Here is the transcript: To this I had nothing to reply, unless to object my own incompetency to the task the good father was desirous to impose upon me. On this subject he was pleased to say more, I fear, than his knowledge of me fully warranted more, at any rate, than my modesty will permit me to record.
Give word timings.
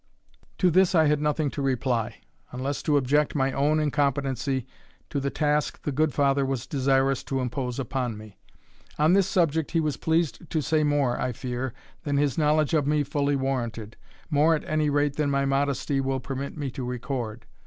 To 0.57 0.71
this 0.71 0.95
I 0.95 1.05
had 1.05 1.21
nothing 1.21 1.51
to 1.51 1.61
reply, 1.61 2.21
unless 2.51 2.81
to 2.81 2.97
object 2.97 3.35
my 3.35 3.51
own 3.51 3.79
incompetency 3.79 4.65
to 5.11 5.19
the 5.19 5.29
task 5.29 5.83
the 5.83 5.91
good 5.91 6.11
father 6.11 6.43
was 6.43 6.65
desirous 6.65 7.23
to 7.25 7.39
impose 7.39 7.77
upon 7.77 8.17
me. 8.17 8.39
On 8.97 9.13
this 9.13 9.27
subject 9.27 9.69
he 9.73 9.79
was 9.79 9.97
pleased 9.97 10.49
to 10.49 10.59
say 10.59 10.83
more, 10.83 11.21
I 11.21 11.33
fear, 11.33 11.75
than 12.01 12.17
his 12.17 12.35
knowledge 12.35 12.73
of 12.73 12.87
me 12.87 13.03
fully 13.03 13.35
warranted 13.35 13.95
more, 14.31 14.55
at 14.55 14.65
any 14.67 14.89
rate, 14.89 15.17
than 15.17 15.29
my 15.29 15.45
modesty 15.45 16.01
will 16.01 16.19
permit 16.19 16.57
me 16.57 16.71
to 16.71 16.83
record. 16.83 17.45